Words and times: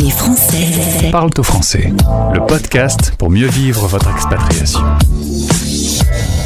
Les 0.00 0.10
Français 0.10 1.10
Parle 1.10 1.30
au 1.38 1.42
français, 1.42 1.90
le 2.34 2.46
podcast 2.46 3.14
pour 3.18 3.30
mieux 3.30 3.46
vivre 3.46 3.86
votre 3.86 4.10
expatriation. 4.10 4.80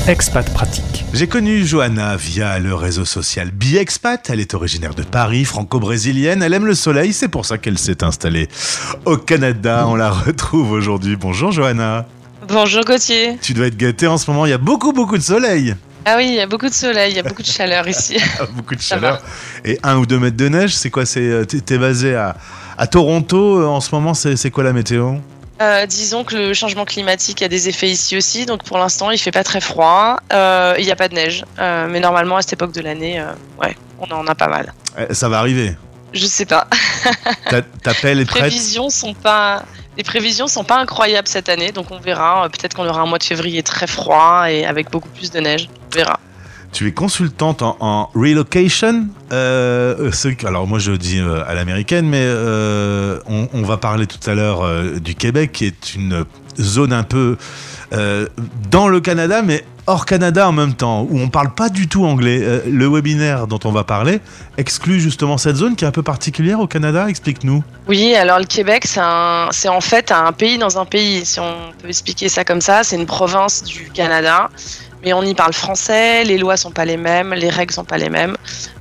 Expat 0.06 0.48
pratique. 0.54 1.04
J'ai 1.12 1.26
connu 1.26 1.66
Johanna 1.66 2.16
via 2.16 2.60
le 2.60 2.74
réseau 2.74 3.04
social 3.04 3.50
BiExpat. 3.50 4.30
Elle 4.30 4.38
est 4.38 4.54
originaire 4.54 4.94
de 4.94 5.02
Paris, 5.02 5.44
franco-brésilienne. 5.44 6.42
Elle 6.42 6.54
aime 6.54 6.66
le 6.66 6.76
soleil, 6.76 7.12
c'est 7.12 7.28
pour 7.28 7.44
ça 7.44 7.58
qu'elle 7.58 7.78
s'est 7.78 8.04
installée 8.04 8.48
au 9.04 9.16
Canada. 9.16 9.84
On 9.88 9.96
la 9.96 10.10
retrouve 10.10 10.70
aujourd'hui. 10.70 11.16
Bonjour 11.16 11.50
Johanna. 11.50 12.06
Bonjour 12.46 12.84
Gauthier. 12.84 13.36
Tu 13.42 13.52
dois 13.52 13.66
être 13.66 13.76
gâtée 13.76 14.06
en 14.06 14.18
ce 14.18 14.30
moment, 14.30 14.46
il 14.46 14.50
y 14.50 14.54
a 14.54 14.58
beaucoup 14.58 14.92
beaucoup 14.92 15.18
de 15.18 15.22
soleil. 15.22 15.74
Ah 16.04 16.14
oui, 16.16 16.28
il 16.28 16.34
y 16.34 16.40
a 16.40 16.46
beaucoup 16.46 16.68
de 16.68 16.74
soleil, 16.74 17.12
il 17.12 17.16
y 17.16 17.20
a 17.20 17.22
beaucoup 17.22 17.42
de 17.42 17.46
chaleur 17.46 17.86
ici. 17.86 18.16
beaucoup 18.56 18.74
de 18.74 18.80
chaleur. 18.80 19.20
Et 19.64 19.78
un 19.82 19.96
ou 19.96 20.06
deux 20.06 20.18
mètres 20.18 20.36
de 20.36 20.48
neige, 20.48 20.74
c'est 20.74 20.88
quoi? 20.88 21.04
C'est 21.04 21.20
euh, 21.20 21.44
T'es 21.44 21.60
t'es 21.60 21.76
basé 21.76 22.14
à, 22.14 22.36
à 22.82 22.86
Toronto 22.86 23.60
euh, 23.60 23.66
en 23.66 23.80
ce 23.80 23.94
moment, 23.94 24.14
c'est 24.14 24.50
quoi 24.50 24.64
la 24.64 24.72
météo? 24.72 25.16
Euh, 25.60 25.84
disons 25.84 26.24
que 26.24 26.34
le 26.34 26.54
changement 26.54 26.86
climatique 26.86 27.42
a 27.42 27.48
des 27.48 27.68
effets 27.68 27.90
ici 27.90 28.16
aussi, 28.16 28.46
donc 28.46 28.62
pour 28.64 28.78
l'instant 28.78 29.10
il 29.10 29.18
fait 29.18 29.30
pas 29.40 29.44
très 29.44 29.60
froid, 29.60 30.18
Euh, 30.32 30.74
il 30.78 30.84
n'y 30.86 30.90
a 30.90 30.96
pas 30.96 31.08
de 31.08 31.14
neige, 31.14 31.44
Euh, 31.58 31.86
mais 31.90 32.00
normalement 32.00 32.36
à 32.38 32.42
cette 32.42 32.54
époque 32.54 32.72
de 32.72 32.80
l'année, 32.80 33.22
ouais, 33.62 33.76
on 33.98 34.10
en 34.10 34.26
a 34.26 34.34
pas 34.34 34.48
mal. 34.48 34.72
Eh, 34.98 35.12
Ça 35.14 35.28
va 35.28 35.38
arriver. 35.38 35.76
Je 36.14 36.24
sais 36.26 36.46
pas, 36.46 36.66
Ta- 37.50 37.62
Ta 37.62 37.92
pelle 37.94 38.18
est 38.18 38.20
les 38.20 38.24
prévisions 38.24 38.88
sont 38.90 39.12
pas, 39.14 39.62
les 39.98 40.02
prévisions 40.02 40.48
sont 40.48 40.64
pas 40.64 40.78
incroyables 40.80 41.28
cette 41.28 41.48
année, 41.50 41.70
donc 41.72 41.86
on 41.90 42.00
verra. 42.00 42.48
Peut-être 42.48 42.74
qu'on 42.74 42.88
aura 42.88 43.02
un 43.02 43.06
mois 43.06 43.18
de 43.18 43.28
février 43.32 43.62
très 43.62 43.86
froid 43.86 44.50
et 44.50 44.64
avec 44.64 44.90
beaucoup 44.90 45.10
plus 45.10 45.30
de 45.30 45.38
neige, 45.40 45.68
on 45.92 45.94
verra. 45.94 46.18
Tu 46.72 46.86
es 46.86 46.92
consultante 46.92 47.62
en, 47.62 48.10
relocation. 48.14 49.08
Euh, 49.32 50.10
euh, 50.24 50.34
alors 50.46 50.66
moi 50.66 50.78
je 50.78 50.92
dis 50.92 51.18
euh, 51.18 51.42
à 51.46 51.54
l'américaine, 51.54 52.06
mais 52.06 52.26
on, 53.26 53.62
va 53.62 53.76
parler 53.76 54.06
tout 54.06 54.30
à 54.30 54.34
l'heure 54.34 54.62
du 55.00 55.14
Québec, 55.14 55.52
qui 55.52 55.66
est 55.66 55.94
une 55.94 56.24
zone 56.58 56.92
un 56.92 57.02
peu 57.02 57.36
dans 58.70 58.88
le 58.88 59.00
Canada, 59.00 59.42
mais 59.42 59.64
hors 59.86 60.06
Canada 60.06 60.48
en 60.48 60.52
même 60.52 60.74
temps, 60.74 61.06
où 61.10 61.18
on 61.18 61.28
parle 61.28 61.52
pas 61.52 61.68
du 61.68 61.88
tout 61.88 62.04
anglais. 62.04 62.62
Le 62.66 62.86
webinaire 62.86 63.48
dont 63.48 63.58
on 63.64 63.72
va 63.72 63.82
parler 63.82 64.20
exclut 64.56 65.00
justement 65.00 65.38
cette 65.38 65.56
zone 65.56 65.74
qui 65.74 65.84
est 65.84 65.88
un 65.88 65.92
peu 65.92 66.02
particulière 66.02 66.60
au 66.60 66.68
Canada. 66.68 67.08
Explique-nous. 67.08 67.64
Oui, 67.88 68.14
alors 68.14 68.38
le 68.38 68.44
Québec, 68.46 68.86
c'est 68.86 69.00
en 69.00 69.80
fait 69.80 70.12
un 70.12 70.32
pays 70.32 70.58
dans 70.58 70.78
un 70.78 70.84
pays, 70.84 71.26
si 71.26 71.40
on 71.40 71.54
peut 71.82 71.88
expliquer 71.88 72.28
ça 72.28 72.44
comme 72.44 72.60
ça. 72.60 72.84
C'est 72.84 72.96
une 72.96 73.06
province 73.06 73.64
du 73.64 73.90
Canada, 73.92 74.48
mais 75.02 75.12
on 75.12 75.22
y 75.22 75.34
parle 75.34 75.52
français, 75.52 76.24
les 76.24 76.38
lois 76.38 76.56
sont 76.56 76.70
pas 76.70 76.84
les 76.84 76.96
mêmes, 76.96 77.32
les 77.34 77.48
règles 77.48 77.72
sont 77.72 77.84
pas 77.84 77.98
les 77.98 78.10
mêmes. 78.10 78.36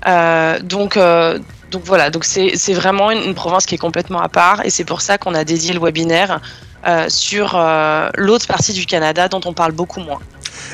Euh, 0.08 0.60
donc, 0.60 0.98
euh, 0.98 1.40
donc 1.72 1.84
voilà, 1.86 2.10
donc 2.10 2.26
c'est 2.26 2.74
vraiment 2.74 3.12
une, 3.12 3.24
une 3.24 3.36
province 3.36 3.66
qui 3.66 3.76
est 3.76 3.80
complètement 3.80 4.22
à 4.22 4.30
part, 4.30 4.66
et 4.66 4.70
c'est 4.70 4.86
pour 4.86 5.02
ça 5.02 5.18
qu'on 5.18 5.36
a 5.36 5.44
dédié 5.44 5.74
le 5.74 5.80
webinaire 5.80 6.40
euh, 6.88 7.08
sur 7.10 7.56
euh, 7.56 8.10
l'autre 8.16 8.48
partie 8.48 8.72
du 8.72 8.86
Canada 8.86 9.28
dont 9.28 9.42
on 9.46 9.54
parle 9.54 9.74
beaucoup 9.74 10.00
moins. 10.00 10.20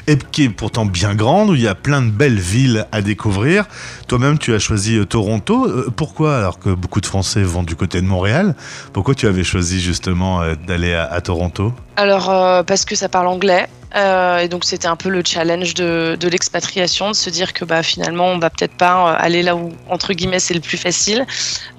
Et 0.07 0.17
qui 0.17 0.43
est 0.43 0.49
pourtant 0.49 0.85
bien 0.85 1.15
grande, 1.15 1.49
où 1.49 1.55
il 1.55 1.61
y 1.61 1.67
a 1.67 1.75
plein 1.75 2.01
de 2.01 2.11
belles 2.11 2.39
villes 2.39 2.85
à 2.91 3.01
découvrir. 3.01 3.65
Toi-même, 4.07 4.37
tu 4.37 4.53
as 4.53 4.59
choisi 4.59 4.97
euh, 4.97 5.05
Toronto. 5.05 5.65
Euh, 5.65 5.91
pourquoi, 5.95 6.37
alors 6.37 6.59
que 6.59 6.69
beaucoup 6.69 7.01
de 7.01 7.05
Français 7.05 7.41
vont 7.41 7.63
du 7.63 7.75
côté 7.75 8.01
de 8.01 8.05
Montréal, 8.05 8.55
pourquoi 8.93 9.15
tu 9.15 9.27
avais 9.27 9.43
choisi 9.43 9.79
justement 9.81 10.41
euh, 10.41 10.55
d'aller 10.67 10.93
à, 10.93 11.19
Toronto? 11.21 11.73
Alors, 11.95 12.63
parce 12.65 12.85
que 12.85 12.95
ça 12.95 13.09
parle 13.09 13.27
anglais. 13.27 13.67
et 13.95 14.47
donc, 14.49 14.65
c'était 14.65 14.87
un 14.87 14.97
peu 14.97 15.09
le 15.09 15.23
challenge 15.25 15.73
de, 15.73 16.17
l'expatriation, 16.29 17.09
de 17.09 17.15
se 17.15 17.29
dire 17.29 17.53
que 17.53 17.63
bah, 17.63 17.83
finalement, 17.83 18.27
on 18.27 18.37
va 18.37 18.49
peut-être 18.49 18.75
pas 18.75 19.13
aller 19.13 19.41
là 19.43 19.55
où, 19.55 19.71
entre 19.89 20.13
guillemets, 20.13 20.39
c'est 20.39 20.53
le 20.53 20.59
plus 20.59 20.77
facile. 20.77 21.25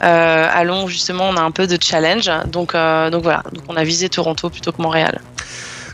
Allons, 0.01 0.89
justement, 0.89 1.29
on 1.29 1.37
a 1.37 1.43
un 1.43 1.51
peu 1.51 1.67
de 1.67 1.77
challenge. 1.81 2.31
Donc, 2.51 2.73
donc 2.73 3.23
voilà, 3.23 3.43
donc, 3.53 3.65
on 3.69 3.77
a 3.77 3.85
visé 3.85 4.09
Toronto 4.09 4.49
plutôt 4.49 4.73
que 4.73 4.81
Montréal. 4.81 5.21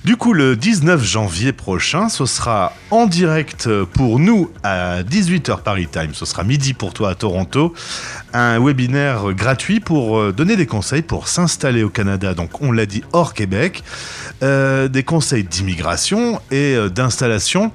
Du 0.05 0.17
coup, 0.17 0.33
le 0.33 0.57
19 0.57 1.01
janvier 1.01 1.53
prochain, 1.53 2.09
ce 2.09 2.27
sera 2.27 2.73
en 2.91 3.07
direct 3.07 3.69
pour 3.85 4.19
nous 4.19 4.51
à 4.65 5.05
18h 5.05 5.63
Paris 5.63 5.87
Time. 5.87 6.13
Ce 6.13 6.25
sera 6.27 6.43
midi 6.43 6.75
pour 6.75 6.93
toi 6.93 7.11
à 7.11 7.15
Toronto. 7.15 7.73
Un 8.33 8.59
webinaire 8.59 9.33
gratuit 9.33 9.79
pour 9.79 10.19
euh, 10.19 10.33
donner 10.33 10.57
des 10.57 10.67
conseils 10.67 11.03
pour 11.03 11.29
s'installer 11.29 11.85
au 11.85 11.89
Canada. 11.89 12.35
Donc, 12.35 12.61
on 12.61 12.73
l'a 12.73 12.85
dit, 12.85 13.05
hors 13.13 13.33
Québec. 13.33 13.85
Euh, 14.43 14.89
des 14.89 15.05
conseils 15.05 15.45
d'immigration 15.45 16.41
et 16.51 16.75
euh, 16.75 16.89
d'installation. 16.89 17.71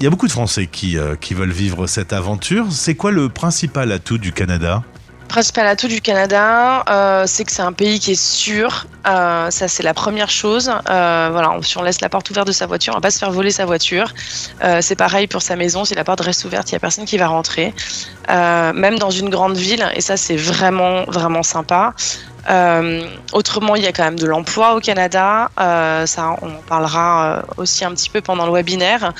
Il 0.00 0.04
y 0.04 0.06
a 0.06 0.10
beaucoup 0.10 0.26
de 0.26 0.32
Français 0.32 0.66
qui, 0.66 0.96
qui 1.20 1.34
veulent 1.34 1.52
vivre 1.52 1.86
cette 1.86 2.12
aventure. 2.14 2.66
C'est 2.70 2.94
quoi 2.94 3.10
le 3.10 3.28
principal 3.28 3.92
atout 3.92 4.18
du 4.18 4.32
Canada? 4.32 4.82
Principal 5.28 5.66
atout 5.66 5.88
du 5.88 6.00
Canada, 6.00 6.84
euh, 6.88 7.24
c'est 7.26 7.44
que 7.44 7.50
c'est 7.50 7.62
un 7.62 7.72
pays 7.72 7.98
qui 7.98 8.12
est 8.12 8.22
sûr. 8.22 8.86
Euh, 9.06 9.50
ça, 9.50 9.66
c'est 9.68 9.82
la 9.82 9.94
première 9.94 10.30
chose. 10.30 10.70
Euh, 10.88 11.28
voilà, 11.32 11.50
si 11.62 11.76
on 11.76 11.82
laisse 11.82 12.00
la 12.00 12.08
porte 12.08 12.30
ouverte 12.30 12.46
de 12.46 12.52
sa 12.52 12.66
voiture, 12.66 12.92
on 12.92 12.98
va 12.98 13.00
pas 13.00 13.10
se 13.10 13.18
faire 13.18 13.32
voler 13.32 13.50
sa 13.50 13.64
voiture. 13.64 14.12
C'est 14.80 14.96
pareil 14.96 15.26
pour 15.26 15.42
sa 15.42 15.56
maison. 15.56 15.84
Si 15.84 15.94
la 15.94 16.04
porte 16.04 16.20
reste 16.20 16.44
ouverte, 16.44 16.70
il 16.70 16.74
y 16.74 16.76
a 16.76 16.80
personne 16.80 17.04
qui 17.04 17.18
va 17.18 17.26
rentrer. 17.26 17.74
Même 18.28 18.98
dans 18.98 19.10
une 19.10 19.28
grande 19.28 19.56
ville, 19.56 19.90
et 19.94 20.00
ça, 20.00 20.16
c'est 20.16 20.36
vraiment, 20.36 21.04
vraiment 21.08 21.42
sympa. 21.42 21.94
Euh, 22.50 23.08
autrement, 23.32 23.76
il 23.76 23.82
y 23.82 23.86
a 23.86 23.92
quand 23.92 24.04
même 24.04 24.18
de 24.18 24.26
l'emploi 24.26 24.74
au 24.74 24.80
Canada. 24.80 25.50
Euh, 25.58 26.06
ça, 26.06 26.36
on 26.42 26.48
en 26.48 26.62
parlera 26.66 27.38
euh, 27.38 27.42
aussi 27.56 27.84
un 27.84 27.92
petit 27.92 28.10
peu 28.10 28.20
pendant 28.20 28.46
le 28.46 28.52
webinaire. 28.52 29.12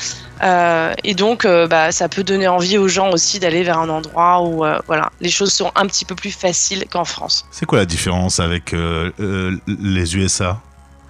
Euh, 0.42 0.92
et 1.04 1.14
donc, 1.14 1.46
bah, 1.46 1.92
ça 1.92 2.08
peut 2.08 2.24
donner 2.24 2.48
envie 2.48 2.78
aux 2.78 2.88
gens 2.88 3.10
aussi 3.10 3.38
d'aller 3.38 3.62
vers 3.62 3.78
un 3.78 3.88
endroit 3.88 4.42
où 4.42 4.64
voilà, 4.86 5.10
les 5.20 5.30
choses 5.30 5.52
sont 5.52 5.70
un 5.74 5.86
petit 5.86 6.04
peu 6.04 6.14
plus 6.14 6.30
faciles 6.30 6.84
qu'en 6.90 7.04
France. 7.04 7.46
C'est 7.50 7.66
quoi 7.66 7.78
la 7.78 7.86
différence 7.86 8.40
avec 8.40 8.74
les 8.74 10.16
USA 10.16 10.60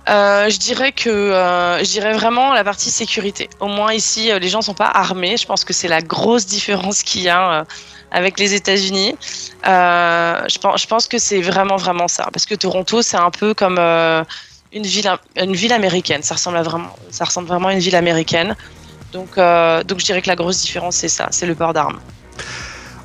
Euh, 0.08 0.50
je 0.50 0.58
dirais 0.58 0.92
que 0.92 1.08
euh, 1.08 1.78
je 1.78 1.90
dirais 1.90 2.12
vraiment 2.12 2.52
la 2.52 2.62
partie 2.62 2.90
sécurité. 2.90 3.48
Au 3.60 3.68
moins 3.68 3.92
ici, 3.94 4.30
euh, 4.30 4.38
les 4.38 4.48
gens 4.48 4.60
sont 4.60 4.74
pas 4.74 4.90
armés. 4.92 5.36
Je 5.38 5.46
pense 5.46 5.64
que 5.64 5.72
c'est 5.72 5.88
la 5.88 6.02
grosse 6.02 6.44
différence 6.46 7.02
qu'il 7.02 7.22
y 7.22 7.28
a 7.30 7.64
avec 8.10 8.38
les 8.38 8.54
États-Unis. 8.54 9.16
Euh, 9.66 10.48
je 10.48 10.86
pense, 10.86 11.08
que 11.08 11.18
c'est 11.18 11.40
vraiment 11.40 11.76
vraiment 11.76 12.08
ça, 12.08 12.28
parce 12.32 12.46
que 12.46 12.54
Toronto, 12.54 13.02
c'est 13.02 13.16
un 13.16 13.30
peu 13.30 13.54
comme 13.54 13.78
euh, 13.78 14.22
une 14.72 14.84
ville 14.84 15.10
une 15.36 15.54
ville 15.54 15.72
américaine. 15.72 16.22
Ça 16.22 16.34
ressemble 16.34 16.58
vraiment, 16.58 16.98
ça 17.10 17.24
ressemble 17.24 17.48
vraiment 17.48 17.68
à 17.68 17.72
une 17.72 17.78
ville 17.80 17.96
américaine. 17.96 18.56
Donc 19.12 19.38
euh, 19.38 19.82
donc 19.84 20.00
je 20.00 20.04
dirais 20.04 20.22
que 20.22 20.28
la 20.28 20.36
grosse 20.36 20.60
différence 20.60 20.96
c'est 20.96 21.08
ça, 21.08 21.28
c'est 21.30 21.46
le 21.46 21.54
port 21.56 21.72
d'armes. 21.72 22.00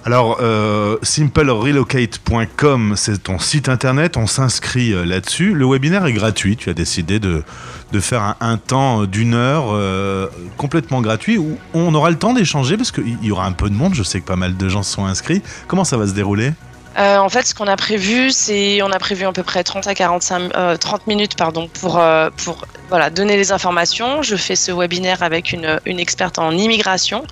Alors, 0.05 0.37
euh, 0.41 0.97
simplerelocate.com, 1.03 2.93
c'est 2.95 3.23
ton 3.23 3.37
site 3.37 3.67
internet, 3.67 4.15
on 4.15 4.27
s'inscrit 4.27 4.93
euh, 4.93 5.05
là-dessus. 5.05 5.53
Le 5.53 5.69
webinaire 5.69 6.05
est 6.05 6.13
gratuit, 6.13 6.55
tu 6.55 6.69
as 6.69 6.73
décidé 6.73 7.19
de, 7.19 7.43
de 7.91 7.99
faire 7.99 8.35
un, 8.39 8.57
temps 8.57 9.03
d'une 9.03 9.33
heure 9.33 9.65
euh, 9.71 10.27
complètement 10.57 11.01
gratuit 11.01 11.37
où 11.37 11.57
on 11.73 11.93
aura 11.93 12.09
le 12.09 12.17
temps 12.17 12.33
d'échanger 12.33 12.77
parce 12.77 12.91
qu'il 12.91 13.21
y 13.21 13.31
aura 13.31 13.45
un 13.45 13.51
peu 13.51 13.69
de 13.69 13.75
monde, 13.75 13.93
je 13.93 14.03
sais 14.03 14.21
que 14.21 14.25
pas 14.25 14.37
mal 14.37 14.55
de 14.55 14.69
gens 14.69 14.83
se 14.83 14.93
sont 14.93 15.05
inscrits. 15.05 15.41
Comment 15.67 15.83
ça 15.83 15.97
va 15.97 16.07
se 16.07 16.13
dérouler? 16.13 16.53
Euh, 16.97 17.17
en 17.17 17.29
fait, 17.29 17.45
ce 17.45 17.53
qu'on 17.53 17.67
a 17.67 17.77
prévu, 17.77 18.31
c'est 18.31 18.81
on 18.81 18.91
a 18.91 18.99
prévu 18.99 19.25
à 19.25 19.31
peu 19.31 19.43
près 19.43 19.63
30 19.63 19.87
à 19.87 19.93
45 19.93 20.55
euh, 20.55 20.75
30 20.75 21.07
minutes 21.07 21.35
pardon 21.37 21.67
pour 21.67 21.99
euh, 21.99 22.29
pour 22.43 22.65
voilà 22.89 23.09
donner 23.09 23.37
les 23.37 23.51
informations. 23.51 24.21
Je 24.21 24.35
fais 24.35 24.55
ce 24.55 24.71
webinaire 24.71 25.21
avec 25.21 25.53
une, 25.53 25.79
une 25.85 25.99
experte 25.99 26.39
en 26.39 26.51
immigration. 26.51 27.25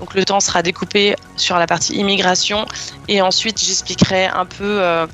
Donc 0.00 0.14
le 0.14 0.24
temps 0.24 0.40
sera 0.40 0.62
découpé 0.62 1.14
sur 1.36 1.56
la 1.58 1.66
partie 1.66 1.94
immigration 1.94 2.66
et 3.06 3.20
ensuite 3.20 3.62
j'expliquerai 3.62 4.26
un 4.26 4.46
peu 4.46 4.82
euh, 4.82 5.06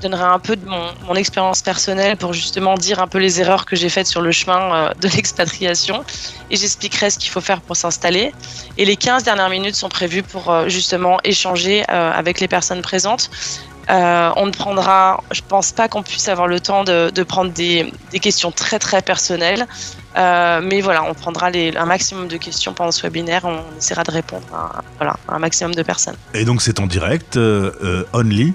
donnerai 0.00 0.22
un 0.22 0.38
peu 0.38 0.54
de 0.54 0.64
mon, 0.64 1.14
expérience 1.16 1.60
personnelle 1.60 2.16
pour 2.16 2.32
justement 2.32 2.76
dire 2.76 3.00
un 3.00 3.08
peu 3.08 3.18
les 3.18 3.40
erreurs 3.40 3.66
que 3.66 3.74
j'ai 3.74 3.88
faites 3.88 4.06
sur 4.06 4.20
le 4.20 4.30
chemin 4.30 4.74
euh, 4.74 4.94
de 5.00 5.08
l'expatriation 5.16 6.04
et 6.50 6.56
j'expliquerai 6.56 7.10
ce 7.10 7.18
qu'il 7.18 7.30
faut 7.30 7.40
faire 7.40 7.60
pour 7.60 7.76
s'installer. 7.76 8.32
Et 8.76 8.84
les 8.84 8.96
15 8.96 9.24
dernières 9.24 9.50
minutes 9.50 9.74
sont 9.74 9.88
prévues 9.88 10.22
pour 10.22 10.50
euh, 10.50 10.68
justement 10.68 11.18
échanger 11.24 11.84
avec 11.88 12.38
les 12.38 12.48
personnes 12.48 12.80
présentes. 12.80 13.30
Euh, 13.90 14.30
on 14.36 14.46
ne 14.46 14.50
prendra, 14.50 15.22
je 15.30 15.40
pense 15.46 15.72
pas 15.72 15.88
qu'on 15.88 16.02
puisse 16.02 16.28
avoir 16.28 16.46
le 16.46 16.60
temps 16.60 16.84
de, 16.84 17.10
de 17.10 17.22
prendre 17.22 17.50
des, 17.52 17.92
des 18.10 18.20
questions 18.20 18.52
très 18.52 18.78
très 18.78 19.02
personnelles, 19.02 19.66
Euh, 20.16 20.60
mais 20.62 20.80
voilà, 20.80 21.04
on 21.04 21.14
prendra 21.14 21.50
les, 21.50 21.76
un 21.76 21.84
maximum 21.84 22.26
de 22.26 22.38
questions 22.38 22.72
pendant 22.74 22.90
ce 22.90 23.02
webinaire, 23.02 23.42
on 23.44 23.60
essaiera 23.78 24.02
de 24.02 24.10
répondre 24.10 24.46
à, 24.52 24.82
voilà, 24.96 25.16
à 25.28 25.36
un 25.36 25.38
maximum 25.38 25.74
de 25.74 25.82
personnes. 25.84 26.16
Et 26.34 26.44
donc 26.44 26.60
c'est 26.60 26.80
en 26.80 26.86
direct, 26.86 27.36
euh, 27.36 28.04
only. 28.12 28.52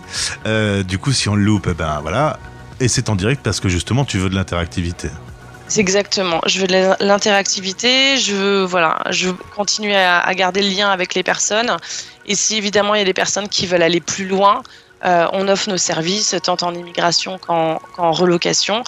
Du 0.85 0.97
coup, 0.97 1.13
si 1.13 1.29
on 1.29 1.35
le 1.35 1.43
loupe, 1.43 1.67
eh 1.71 1.73
ben 1.73 1.99
voilà. 2.01 2.37
Et 2.79 2.89
c'est 2.89 3.07
en 3.09 3.15
direct 3.15 3.41
parce 3.43 3.59
que 3.61 3.69
justement, 3.69 4.03
tu 4.03 4.17
veux 4.17 4.29
de 4.29 4.35
l'interactivité. 4.35 5.09
C'est 5.69 5.79
exactement. 5.79 6.41
Je 6.45 6.59
veux 6.59 6.67
l'interactivité. 6.99 8.17
Je 8.17 8.33
veux, 8.35 8.63
voilà, 8.63 8.99
je 9.09 9.29
veux 9.29 9.37
continuer 9.55 9.95
à, 9.95 10.19
à 10.19 10.33
garder 10.33 10.61
le 10.61 10.69
lien 10.69 10.89
avec 10.89 11.13
les 11.15 11.23
personnes. 11.23 11.77
Et 12.25 12.35
si 12.35 12.57
évidemment 12.57 12.93
il 12.95 12.99
y 12.99 13.01
a 13.01 13.05
des 13.05 13.13
personnes 13.13 13.47
qui 13.47 13.67
veulent 13.67 13.83
aller 13.83 14.01
plus 14.01 14.27
loin, 14.27 14.63
euh, 15.05 15.27
on 15.33 15.47
offre 15.47 15.69
nos 15.69 15.77
services 15.77 16.35
tant 16.43 16.57
en 16.61 16.73
immigration 16.73 17.37
qu'en 17.37 17.79
relocation. 18.11 18.83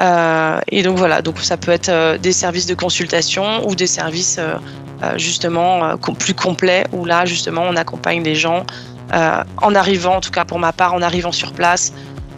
Euh, 0.00 0.60
et 0.68 0.82
donc 0.82 0.96
voilà, 0.96 1.22
donc 1.22 1.40
ça 1.40 1.56
peut 1.56 1.72
être 1.72 1.88
euh, 1.88 2.18
des 2.18 2.32
services 2.32 2.66
de 2.66 2.74
consultation 2.74 3.66
ou 3.68 3.74
des 3.74 3.86
services 3.86 4.40
justement 5.16 5.96
plus 6.18 6.34
complets 6.34 6.84
où 6.92 7.04
là 7.04 7.24
justement 7.24 7.62
on 7.62 7.76
accompagne 7.76 8.22
les 8.24 8.34
gens 8.34 8.64
en 9.12 9.74
arrivant, 9.74 10.16
en 10.16 10.20
tout 10.20 10.30
cas 10.30 10.44
pour 10.44 10.58
ma 10.58 10.72
part, 10.72 10.92
en 10.92 11.02
arrivant 11.02 11.32
sur 11.32 11.52
place 11.52 11.92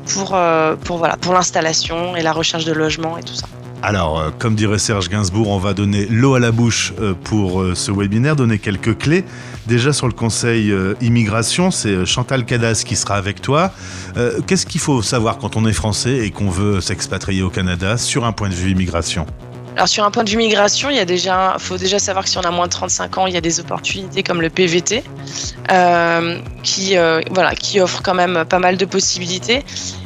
pour, 0.06 0.38
pour, 0.84 0.98
voilà, 0.98 1.16
pour 1.16 1.32
l'installation 1.32 2.16
et 2.16 2.22
la 2.22 2.32
recherche 2.32 2.64
de 2.64 2.72
logement 2.72 3.16
et 3.16 3.22
tout 3.22 3.34
ça. 3.34 3.46
Alors, 3.82 4.32
comme 4.38 4.54
dirait 4.54 4.78
Serge 4.78 5.08
Gainsbourg, 5.08 5.48
on 5.48 5.58
va 5.58 5.72
donner 5.72 6.06
l'eau 6.06 6.34
à 6.34 6.40
la 6.40 6.52
bouche 6.52 6.92
pour 7.24 7.64
ce 7.74 7.90
webinaire, 7.90 8.36
donner 8.36 8.58
quelques 8.58 8.98
clés. 8.98 9.24
Déjà 9.66 9.92
sur 9.92 10.06
le 10.06 10.12
conseil 10.12 10.72
immigration, 11.00 11.70
c'est 11.70 12.04
Chantal 12.04 12.44
Cadas 12.44 12.82
qui 12.86 12.94
sera 12.94 13.14
avec 13.16 13.40
toi. 13.40 13.72
Qu'est-ce 14.46 14.66
qu'il 14.66 14.80
faut 14.80 15.00
savoir 15.00 15.38
quand 15.38 15.56
on 15.56 15.66
est 15.66 15.72
français 15.72 16.18
et 16.18 16.30
qu'on 16.30 16.50
veut 16.50 16.80
s'expatrier 16.80 17.42
au 17.42 17.50
Canada 17.50 17.96
sur 17.96 18.26
un 18.26 18.32
point 18.32 18.50
de 18.50 18.54
vue 18.54 18.70
immigration? 18.70 19.26
Alors 19.76 19.88
sur 19.88 20.04
un 20.04 20.10
point 20.10 20.24
de 20.24 20.30
vue 20.30 20.36
migration, 20.36 20.90
il 20.90 20.96
y 20.96 21.00
a 21.00 21.04
déjà, 21.04 21.56
faut 21.58 21.76
déjà 21.76 21.98
savoir 21.98 22.24
que 22.24 22.30
si 22.30 22.36
on 22.38 22.42
a 22.42 22.50
moins 22.50 22.66
de 22.66 22.72
35 22.72 23.18
ans, 23.18 23.26
il 23.26 23.34
y 23.34 23.36
a 23.36 23.40
des 23.40 23.60
opportunités 23.60 24.22
comme 24.22 24.42
le 24.42 24.50
PVT, 24.50 25.04
euh, 25.70 26.38
qui 26.62 26.96
euh, 26.96 27.20
voilà, 27.30 27.54
qui 27.54 27.80
offre 27.80 28.02
quand 28.02 28.14
même 28.14 28.44
pas 28.48 28.58
mal 28.58 28.76
de 28.76 28.84
possibilités. 28.84 29.64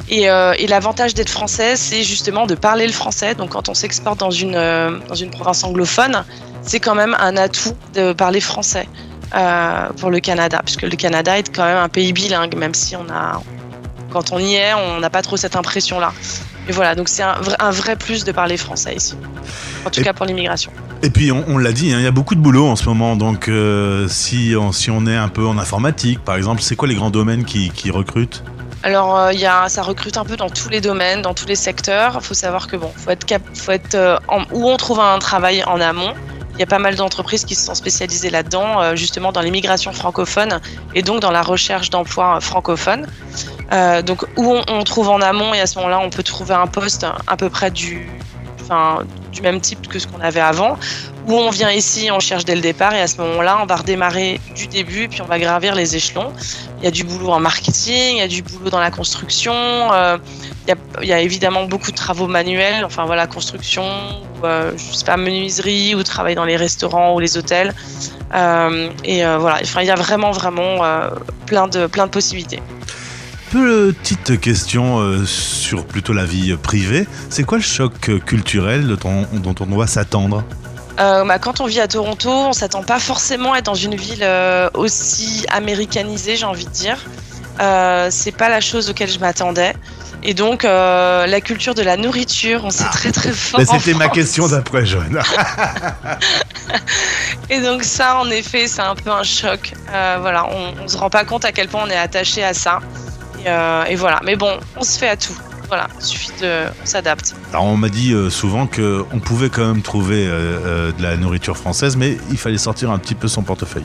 Et, 0.09 0.29
euh, 0.29 0.53
et 0.57 0.67
l'avantage 0.67 1.13
d'être 1.13 1.29
français, 1.29 1.75
c'est 1.75 2.03
justement 2.03 2.45
de 2.45 2.55
parler 2.55 2.85
le 2.85 2.93
français. 2.93 3.35
Donc 3.35 3.49
quand 3.49 3.69
on 3.69 3.73
s'exporte 3.73 4.19
dans 4.19 4.31
une 4.31 4.53
dans 5.07 5.15
une 5.15 5.31
province 5.31 5.63
anglophone, 5.63 6.23
c'est 6.61 6.79
quand 6.79 6.95
même 6.95 7.15
un 7.19 7.37
atout 7.37 7.75
de 7.93 8.13
parler 8.13 8.39
français 8.39 8.87
pour 9.97 10.11
le 10.11 10.19
Canada, 10.19 10.61
puisque 10.63 10.83
le 10.83 10.95
Canada 10.95 11.37
est 11.37 11.53
quand 11.53 11.65
même 11.65 11.77
un 11.77 11.89
pays 11.89 12.13
bilingue, 12.13 12.55
même 12.55 12.73
si 12.73 12.95
on 12.95 13.09
a 13.09 13.41
quand 14.11 14.31
on 14.31 14.39
y 14.39 14.53
est, 14.53 14.73
on 14.73 14.99
n'a 15.01 15.09
pas 15.09 15.21
trop 15.21 15.35
cette 15.35 15.57
impression-là. 15.57 16.13
Et 16.69 16.71
voilà, 16.71 16.95
donc 16.95 17.09
c'est 17.09 17.21
un, 17.23 17.35
un, 17.59 17.71
vrai 17.71 17.97
plus 17.97 18.23
de 18.23 18.31
parler 18.31 18.55
français 18.55 18.95
ici. 18.95 19.15
En 19.85 19.89
tout 19.89 20.01
cas 20.01 20.13
pour 20.13 20.25
l'immigration. 20.25 20.71
Et 21.03 21.09
puis 21.09 21.31
on, 21.31 21.57
l'a 21.57 21.71
dit, 21.71 21.93
hein, 21.93 21.97
il 21.99 22.03
y 22.03 22.07
a 22.07 22.11
beaucoup 22.11 22.33
de 22.33 22.39
boulot 22.39 22.65
en 22.65 22.75
ce 22.75 22.85
moment. 22.85 23.15
Donc 23.15 23.47
euh, 23.47 24.07
si, 24.07 24.53
on, 24.57 24.71
si 24.71 24.89
on 24.89 25.05
est 25.05 25.15
un 25.15 25.27
peu 25.27 25.45
en 25.45 25.57
informatique, 25.57 26.23
par 26.23 26.35
exemple, 26.35 26.61
c'est 26.61 26.75
quoi 26.75 26.87
les 26.87 26.95
grands 26.95 27.11
domaines 27.11 27.45
qui, 27.45 27.69
qui 27.69 27.91
recrutent? 27.91 28.43
Alors, 28.85 29.17
euh, 29.17 29.33
y 29.33 29.47
a, 29.47 29.67
ça 29.67 29.81
recrute 29.81 30.15
un 30.15 30.25
peu 30.25 30.37
dans 30.37 30.51
tous 30.51 30.69
les 30.69 30.79
domaines, 30.79 31.23
dans 31.23 31.33
tous 31.33 31.47
les 31.47 31.55
secteurs. 31.55 32.17
Il 32.17 32.23
faut 32.23 32.35
savoir 32.35 32.67
que 32.67 32.75
bon, 32.75 32.91
faut 32.95 33.09
être, 33.09 33.25
cap, 33.25 33.41
faut 33.55 33.71
être 33.71 33.95
euh, 33.95 34.19
où 34.53 34.69
on 34.69 34.77
trouve 34.77 34.99
un 34.99 35.17
travail 35.17 35.63
en 35.63 35.81
amont. 35.81 36.13
Il 36.53 36.59
y 36.59 36.61
a 36.61 36.67
pas 36.67 36.77
mal 36.77 36.93
d'entreprises 36.93 37.45
qui 37.45 37.55
se 37.55 37.65
sont 37.65 37.73
spécialisées 37.73 38.29
là-dedans, 38.29 38.79
euh, 38.79 38.95
justement 38.95 39.31
dans 39.31 39.41
l'immigration 39.41 39.91
francophone 39.91 40.61
et 40.93 41.01
donc 41.01 41.19
dans 41.19 41.31
la 41.31 41.41
recherche 41.41 41.89
d'emplois 41.89 42.39
francophones. 42.41 43.07
Euh, 43.71 44.03
donc 44.03 44.23
où 44.37 44.53
on, 44.53 44.61
on, 44.67 44.83
trouve 44.83 45.09
en 45.09 45.19
amont 45.19 45.55
et 45.55 45.61
à 45.61 45.65
ce 45.65 45.79
moment-là, 45.79 45.97
on 45.97 46.11
peut 46.11 46.21
trouver 46.21 46.53
un 46.53 46.67
poste 46.67 47.07
à 47.25 47.37
peu 47.37 47.49
près 47.49 47.71
du, 47.71 48.07
enfin, 48.61 48.99
du 49.31 49.41
même 49.41 49.61
type 49.61 49.87
que 49.87 49.97
ce 49.97 50.05
qu'on 50.05 50.21
avait 50.21 50.41
avant, 50.41 50.77
où 51.27 51.33
on 51.33 51.49
vient 51.49 51.71
ici, 51.71 52.09
on 52.11 52.19
cherche 52.19 52.45
dès 52.45 52.55
le 52.55 52.61
départ 52.61 52.93
et 52.93 53.01
à 53.01 53.07
ce 53.07 53.17
moment-là, 53.17 53.59
on 53.61 53.65
va 53.65 53.77
redémarrer 53.77 54.39
du 54.55 54.67
début 54.67 55.07
puis 55.07 55.21
on 55.21 55.25
va 55.25 55.39
gravir 55.39 55.75
les 55.75 55.95
échelons. 55.95 56.31
Il 56.79 56.85
y 56.85 56.87
a 56.87 56.91
du 56.91 57.03
boulot 57.03 57.31
en 57.31 57.39
marketing, 57.39 58.15
il 58.15 58.17
y 58.17 58.21
a 58.21 58.27
du 58.27 58.41
boulot 58.41 58.69
dans 58.69 58.79
la 58.79 58.91
construction, 58.91 59.53
euh, 59.53 60.17
il, 61.01 61.07
y 61.07 61.13
a, 61.13 61.21
évidemment 61.21 61.65
beaucoup 61.65 61.91
de 61.91 61.95
travaux 61.95 62.27
manuels, 62.27 62.85
enfin 62.85 63.05
voilà, 63.05 63.27
construction, 63.27 63.83
ou, 63.83 64.45
euh, 64.45 64.71
sais 64.77 65.05
pas, 65.05 65.17
menuiserie 65.17 65.95
ou 65.95 66.03
travail 66.03 66.35
dans 66.35 66.45
les 66.45 66.57
restaurants 66.57 67.15
ou 67.15 67.19
les 67.19 67.37
hôtels. 67.37 67.73
Euh, 68.33 68.89
et 69.03 69.25
euh, 69.25 69.37
voilà, 69.37 69.59
enfin, 69.61 69.81
il 69.81 69.87
y 69.87 69.91
a 69.91 69.95
vraiment, 69.95 70.31
vraiment 70.31 70.79
plein, 71.45 71.67
de, 71.67 71.87
plein 71.87 72.05
de 72.05 72.11
possibilités. 72.11 72.59
Petite 73.51 74.39
question 74.41 75.23
sur 75.25 75.85
plutôt 75.85 76.13
la 76.13 76.25
vie 76.25 76.55
privée. 76.57 77.07
C'est 77.29 77.43
quoi 77.43 77.57
le 77.57 77.63
choc 77.63 77.93
culturel 78.25 78.97
dont 78.97 79.55
on 79.59 79.65
doit 79.65 79.87
s'attendre? 79.87 80.43
Euh, 80.99 81.25
bah, 81.25 81.39
quand 81.39 81.59
on 81.59 81.65
vit 81.65 81.81
à 81.81 81.87
Toronto, 81.87 82.29
on 82.29 82.53
s'attend 82.53 82.83
pas 82.83 82.99
forcément 82.99 83.53
à 83.53 83.59
être 83.59 83.65
dans 83.65 83.73
une 83.73 83.95
ville 83.95 84.23
euh, 84.23 84.69
aussi 84.73 85.45
américanisée, 85.49 86.35
j'ai 86.35 86.45
envie 86.45 86.65
de 86.65 86.71
dire. 86.71 86.97
Euh, 87.59 88.09
c'est 88.11 88.31
pas 88.31 88.49
la 88.49 88.61
chose 88.61 88.89
auquel 88.89 89.09
je 89.09 89.19
m'attendais. 89.19 89.73
Et 90.23 90.33
donc, 90.33 90.65
euh, 90.65 91.27
la 91.27 91.41
culture 91.41 91.75
de 91.75 91.81
la 91.81 91.97
nourriture, 91.97 92.61
on 92.63 92.71
sait 92.71 92.85
ah. 92.87 92.91
très 92.91 93.11
très 93.11 93.31
fort. 93.31 93.61
C'était 93.61 93.93
ma 93.93 94.09
question 94.09 94.47
d'après, 94.47 94.85
Joanne. 94.85 95.21
et 97.49 97.61
donc, 97.61 97.83
ça, 97.83 98.17
en 98.17 98.29
effet, 98.29 98.67
c'est 98.67 98.81
un 98.81 98.95
peu 98.95 99.11
un 99.11 99.23
choc. 99.23 99.73
Voilà, 99.91 100.47
on, 100.49 100.83
on 100.83 100.87
se 100.87 100.97
rend 100.97 101.09
pas 101.09 101.25
compte 101.25 101.45
à 101.45 101.51
quel 101.51 101.67
point 101.67 101.83
on 101.85 101.89
est 101.89 101.97
attaché 101.97 102.43
à 102.43 102.53
ça. 102.53 102.79
Et, 103.45 103.91
et, 103.91 103.95
voilà. 103.95 104.19
Mais 104.23 104.35
bon, 104.35 104.59
on 104.75 104.83
se 104.83 104.97
fait 104.97 105.09
à 105.09 105.17
tout. 105.17 105.37
Voilà, 105.67 105.87
il 105.99 106.05
suffit 106.05 106.31
de. 106.41 106.65
On 106.81 106.85
s'adapte. 106.85 107.35
Alors, 107.51 107.65
on 107.65 107.77
m'a 107.77 107.89
dit 107.89 108.13
euh, 108.13 108.29
souvent 108.29 108.67
qu'on 108.67 109.19
pouvait 109.19 109.49
quand 109.49 109.65
même 109.65 109.81
trouver 109.81 110.25
euh, 110.27 110.91
de 110.91 111.01
la 111.01 111.17
nourriture 111.17 111.57
française, 111.57 111.97
mais 111.97 112.17
il 112.29 112.37
fallait 112.37 112.57
sortir 112.57 112.91
un 112.91 112.97
petit 112.97 113.15
peu 113.15 113.27
son 113.27 113.43
portefeuille. 113.43 113.83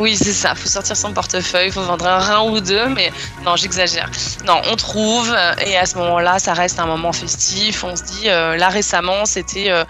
Oui, 0.00 0.16
c'est 0.16 0.32
ça. 0.32 0.52
Il 0.56 0.58
faut 0.58 0.68
sortir 0.68 0.96
son 0.96 1.12
portefeuille, 1.12 1.68
il 1.68 1.72
faut 1.72 1.82
vendre 1.82 2.06
un 2.06 2.18
rein 2.18 2.50
ou 2.50 2.60
deux, 2.60 2.88
mais 2.88 3.12
non, 3.44 3.54
j'exagère. 3.54 4.10
Non, 4.44 4.60
on 4.70 4.76
trouve, 4.76 5.34
et 5.64 5.76
à 5.76 5.86
ce 5.86 5.96
moment-là, 5.98 6.38
ça 6.38 6.52
reste 6.52 6.80
un 6.80 6.86
moment 6.86 7.12
festif. 7.12 7.84
On 7.84 7.94
se 7.94 8.02
dit, 8.02 8.28
euh, 8.28 8.56
là 8.56 8.68
récemment, 8.68 9.24
c'était 9.24 9.70
euh, 9.70 9.84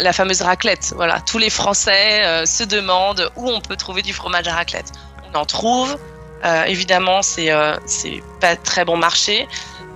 la 0.00 0.12
fameuse 0.12 0.42
raclette. 0.42 0.92
Voilà, 0.96 1.20
tous 1.20 1.38
les 1.38 1.50
Français 1.50 2.24
euh, 2.24 2.46
se 2.46 2.64
demandent 2.64 3.30
où 3.36 3.48
on 3.48 3.60
peut 3.60 3.76
trouver 3.76 4.02
du 4.02 4.12
fromage 4.12 4.48
à 4.48 4.54
raclette. 4.54 4.90
On 5.32 5.38
en 5.38 5.44
trouve. 5.44 5.96
Évidemment, 6.66 7.22
c'est 7.22 7.50
c'est 7.86 8.22
pas 8.40 8.56
très 8.56 8.84
bon 8.84 8.96
marché. 8.96 9.46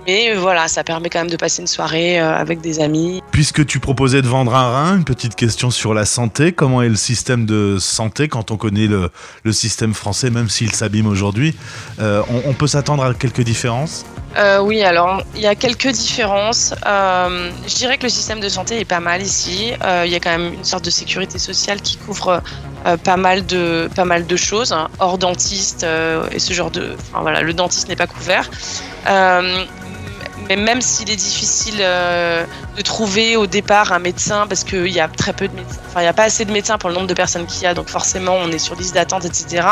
Mais 0.07 0.33
voilà, 0.33 0.67
ça 0.67 0.83
permet 0.83 1.09
quand 1.09 1.19
même 1.19 1.29
de 1.29 1.35
passer 1.35 1.61
une 1.61 1.67
soirée 1.67 2.19
euh, 2.19 2.35
avec 2.35 2.61
des 2.61 2.79
amis. 2.79 3.21
Puisque 3.31 3.65
tu 3.65 3.79
proposais 3.79 4.21
de 4.21 4.27
vendre 4.27 4.55
un 4.55 4.71
rein, 4.71 4.97
une 4.97 5.03
petite 5.03 5.35
question 5.35 5.69
sur 5.69 5.93
la 5.93 6.05
santé. 6.05 6.51
Comment 6.51 6.81
est 6.81 6.89
le 6.89 6.95
système 6.95 7.45
de 7.45 7.77
santé 7.79 8.27
quand 8.27 8.49
on 8.49 8.57
connaît 8.57 8.87
le, 8.87 9.11
système 9.51 9.93
français, 9.93 10.29
même 10.31 10.49
s'il 10.49 10.71
s'abîme 10.71 11.05
aujourd'hui? 11.05 11.55
Euh, 11.99 12.23
on, 12.45 12.53
peut 12.53 12.65
s'attendre 12.65 13.03
à 13.03 13.13
quelques 13.13 13.41
différences? 13.41 14.05
Euh, 14.37 14.59
Oui, 14.59 14.83
alors 14.83 15.23
il 15.35 15.41
y 15.41 15.47
a 15.47 15.55
quelques 15.55 15.89
différences. 15.89 16.73
Euh, 16.85 17.51
je 17.67 17.75
dirais 17.75 17.97
que 17.97 18.03
le 18.03 18.09
système 18.09 18.39
de 18.39 18.49
santé 18.49 18.79
est 18.79 18.85
pas 18.85 18.99
mal 18.99 19.21
ici. 19.21 19.73
Euh, 19.83 20.03
il 20.05 20.11
y 20.11 20.15
a 20.15 20.19
quand 20.19 20.31
même 20.31 20.53
une 20.53 20.63
sorte 20.63 20.85
de 20.85 20.89
sécurité 20.89 21.39
sociale 21.39 21.81
qui 21.81 21.97
couvre 21.97 22.41
pas 23.03 23.17
mal 23.17 23.45
de 23.45 23.89
pas 23.93 24.05
mal 24.05 24.25
de 24.25 24.35
choses, 24.37 24.71
hein, 24.71 24.87
hors 24.99 25.17
dentiste 25.17 25.85
et 26.31 26.39
ce 26.39 26.53
genre 26.53 26.71
de. 26.71 26.95
Enfin, 27.11 27.21
voilà, 27.21 27.41
le 27.41 27.53
dentiste 27.53 27.89
n'est 27.89 27.97
pas 27.97 28.07
couvert 28.07 28.49
mais 30.47 30.55
même 30.55 30.81
s'il 30.81 31.11
est 31.11 31.15
difficile 31.15 31.77
de 31.77 32.81
trouver 32.81 33.35
au 33.35 33.45
départ 33.45 33.91
un 33.93 33.99
médecin 33.99 34.47
parce 34.47 34.63
qu'il 34.63 34.87
y 34.87 34.99
a 34.99 35.07
très 35.07 35.31
peu 35.31 35.47
de 35.47 35.53
médecins, 35.53 35.79
enfin 35.87 35.99
il 35.99 36.03
n'y 36.03 36.09
a 36.09 36.13
pas 36.13 36.23
assez 36.23 36.43
de 36.43 36.51
médecins 36.51 36.79
pour 36.79 36.89
le 36.89 36.95
nombre 36.95 37.07
de 37.07 37.13
personnes 37.13 37.45
qu'il 37.45 37.61
y 37.63 37.65
a, 37.67 37.75
donc 37.75 37.87
forcément 37.87 38.33
on 38.33 38.49
est 38.49 38.57
sur 38.57 38.75
liste 38.75 38.95
d'attente, 38.95 39.25
etc. 39.25 39.67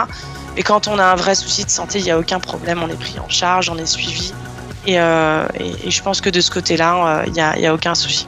Mais 0.57 0.63
quand 0.63 0.87
on 0.87 0.97
a 0.97 1.05
un 1.05 1.15
vrai 1.15 1.35
souci 1.35 1.65
de 1.65 1.69
santé, 1.69 1.99
il 1.99 2.05
n'y 2.05 2.11
a 2.11 2.17
aucun 2.17 2.39
problème, 2.39 2.81
on 2.83 2.89
est 2.89 2.99
pris 2.99 3.19
en 3.19 3.29
charge, 3.29 3.69
on 3.69 3.77
est 3.77 3.85
suivi. 3.85 4.33
Et, 4.87 4.97
euh, 4.97 5.45
et, 5.59 5.91
je 5.91 6.01
pense 6.01 6.21
que 6.21 6.29
de 6.29 6.39
ce 6.39 6.49
côté-là, 6.49 7.23
il 7.25 7.29
euh, 7.29 7.33
n'y 7.33 7.65
a, 7.65 7.71
a, 7.71 7.73
aucun 7.73 7.93
souci. 7.93 8.25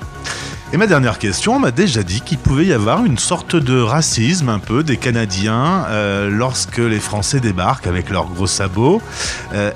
Et 0.74 0.78
ma 0.78 0.88
dernière 0.88 1.18
question, 1.18 1.56
on 1.56 1.60
m'a 1.60 1.72
déjà 1.72 2.04
dit 2.04 2.22
qu'il 2.22 2.38
pouvait 2.38 2.66
y 2.66 2.74
avoir 2.74 3.06
une 3.06 3.18
sorte 3.18 3.56
de 3.56 3.82
racisme 3.82 4.50
un 4.50 4.60
peu 4.60 4.84
des 4.84 4.98
Canadiens 4.98 5.86
euh, 5.88 6.30
lorsque 6.30 6.78
les 6.78 7.00
Français 7.00 7.40
débarquent 7.40 7.88
avec 7.88 8.10
leurs 8.10 8.28
gros 8.28 8.46
sabots. 8.46 9.02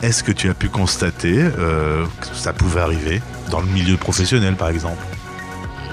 Est-ce 0.04 0.24
que 0.24 0.34
tu 0.34 0.50
as 0.50 0.54
pu 0.54 0.70
constater 0.70 1.34
que 1.56 2.36
ça 2.36 2.54
pouvait 2.54 2.82
arriver 2.82 3.24
dans 3.50 3.62
le 3.62 3.68
milieu 3.68 3.98
professionnel 3.98 4.56
par 4.56 4.68
exemple? 4.68 5.04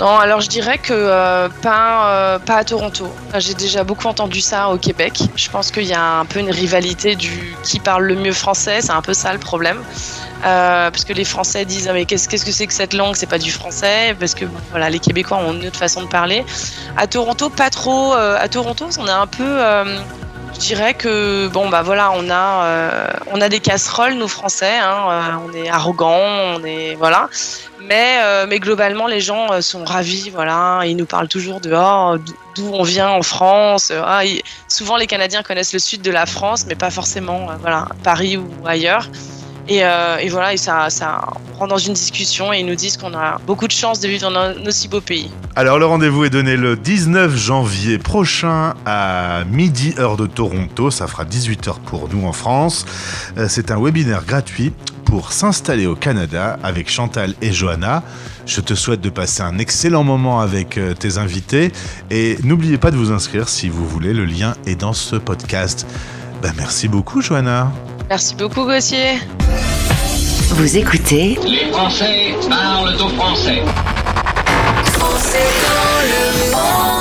Non, 0.00 0.16
alors 0.16 0.40
je 0.40 0.49
dirais 0.49 0.78
que 0.78 0.95
euh, 0.95 1.50
pas, 1.61 2.09
euh, 2.09 2.38
pas 2.38 2.57
à 2.57 2.64
Toronto. 2.64 3.12
J'ai 3.37 3.52
déjà 3.52 3.85
beaucoup 3.85 4.07
entendu 4.07 4.40
ça 4.40 4.71
au 4.71 4.78
Québec. 4.78 5.21
Je 5.37 5.50
pense 5.50 5.71
qu'il 5.71 5.85
y 5.85 5.92
a 5.92 6.21
un 6.21 6.25
peu 6.25 6.40
une 6.40 6.50
rivalité 6.50 7.16
du 7.16 7.54
qui 7.62 7.80
parle 7.80 8.04
le 8.04 8.14
mieux 8.14 8.33
français. 8.33 8.80
C'est 8.80 8.92
un 8.92 9.02
peu 9.02 9.12
ça 9.12 9.30
le 9.35 9.38
problème. 9.38 9.76
Euh, 10.47 10.90
parce 10.90 11.04
que 11.04 11.12
les 11.12 11.26
Français 11.26 11.66
disent 11.66 11.87
ah, 11.87 11.92
mais 11.92 12.07
qu'est-ce 12.07 12.30
que 12.30 12.38
c'est 12.38 12.66
que 12.66 12.73
cette 12.73 12.95
langue? 12.95 13.14
C'est 13.14 13.28
pas 13.28 13.38
du 13.38 13.52
français. 13.52 14.16
Parce 14.19 14.35
que 14.35 14.47
voilà, 14.71 14.88
les 14.88 15.00
Québécois 15.00 15.37
ont 15.37 15.52
une 15.52 15.66
autre 15.66 15.78
façon 15.78 16.00
de 16.00 16.09
parler. 16.09 16.47
À 16.97 17.07
Toronto, 17.07 17.50
pas 17.50 17.69
trop. 17.69 18.14
À 18.14 18.49
Toronto, 18.49 18.87
on 18.99 19.07
est 19.07 19.11
un 19.11 19.26
peu 19.26 19.61
je 20.54 20.59
dirais 20.59 20.95
que 20.95 21.49
bon 21.49 21.69
bah 21.69 21.83
voilà 21.83 22.12
on 22.12 22.28
a 22.30 22.64
euh, 22.64 23.07
on 23.33 23.40
a 23.40 23.49
des 23.49 23.61
casseroles 23.61 24.14
nous 24.14 24.28
français 24.28 24.78
hein, 24.78 25.07
euh, 25.09 25.49
on 25.49 25.52
est 25.52 25.69
arrogants 25.69 26.57
on 26.57 26.64
est 26.64 26.95
voilà. 26.95 27.28
Mais 27.83 28.21
euh, 28.23 28.47
mais 28.49 28.59
globalement 28.59 29.07
les 29.07 29.21
gens 29.21 29.61
sont 29.62 29.85
ravis 29.85 30.30
voilà. 30.30 30.83
Ils 30.85 30.97
nous 30.97 31.07
parlent 31.07 31.28
toujours 31.28 31.61
de 31.61 31.73
oh, 31.75 32.16
d'où 32.54 32.71
on 32.73 32.83
vient 32.83 33.09
en 33.09 33.23
France 33.23 33.92
ah, 33.92 34.23
souvent 34.69 34.97
les 34.97 35.07
Canadiens 35.07 35.42
connaissent 35.42 35.73
le 35.73 35.78
sud 35.78 36.02
de 36.02 36.11
la 36.11 36.26
France 36.26 36.66
mais 36.66 36.75
pas 36.75 36.90
forcément 36.90 37.47
voilà 37.61 37.88
Paris 38.02 38.37
ou 38.37 38.49
ailleurs 38.66 39.09
et, 39.71 39.85
euh, 39.85 40.17
et, 40.19 40.29
voilà, 40.29 40.53
et 40.53 40.57
ça, 40.57 40.91
ça 40.91 41.23
on 41.55 41.59
rentre 41.61 41.71
dans 41.71 41.79
une 41.79 41.93
discussion 41.93 42.53
et 42.53 42.59
ils 42.59 42.67
nous 42.67 42.75
disent 42.75 42.97
qu'on 42.97 43.15
a 43.15 43.39
beaucoup 43.47 43.69
de 43.69 43.73
chance 43.73 44.00
de 44.00 44.09
vivre 44.09 44.29
dans 44.29 44.37
un 44.37 44.67
aussi 44.67 44.89
beau 44.89 45.00
pays. 45.00 45.31
Alors 45.55 45.79
le 45.79 45.87
rendez-vous 45.87 46.25
est 46.25 46.31
donné 46.31 46.57
le 46.57 46.77
19 46.77 47.37
janvier 47.37 47.99
prochain 47.99 48.75
à 48.85 49.45
midi 49.49 49.95
heure 49.97 50.17
de 50.17 50.27
Toronto, 50.27 50.91
ça 50.91 51.07
fera 51.07 51.25
18h 51.25 51.79
pour 51.87 52.09
nous 52.12 52.27
en 52.27 52.33
France. 52.33 52.85
Euh, 53.39 53.47
c'est 53.49 53.71
un 53.71 53.81
webinaire 53.81 54.25
gratuit 54.25 54.73
pour 55.05 55.33
s'installer 55.33 55.87
au 55.87 55.95
Canada 55.95 56.59
avec 56.65 56.91
Chantal 56.91 57.35
et 57.41 57.53
Johanna. 57.53 58.03
Je 58.47 58.61
te 58.61 58.75
souhaite 58.75 59.00
de 59.00 59.11
passer 59.11 59.43
un 59.43 59.59
excellent 59.59 60.03
moment 60.03 60.41
avec 60.41 60.79
euh, 60.79 60.95
tes 60.95 61.19
invités 61.19 61.71
et 62.11 62.39
n'oubliez 62.43 62.79
pas 62.79 62.91
de 62.91 62.97
vous 62.97 63.12
inscrire 63.12 63.49
si 63.49 63.69
vous 63.69 63.87
voulez, 63.87 64.15
le 64.15 64.25
lien 64.25 64.55
est 64.67 64.75
dans 64.75 64.95
ce 64.95 65.15
podcast. 65.15 65.87
Ben, 66.43 66.53
merci 66.57 66.89
beaucoup 66.89 67.23
Johanna. 67.23 67.71
Merci 68.09 68.35
beaucoup 68.35 68.65
Gauthier. 68.65 69.21
Vous 70.52 70.76
écoutez 70.76 71.38
Les 71.47 71.71
Français 71.71 72.35
parlent 72.49 72.97
aux 72.97 73.09
Français. 73.11 73.62
Français 74.85 75.49
dans 75.62 76.02
le 76.02 76.50
monde. 76.50 77.00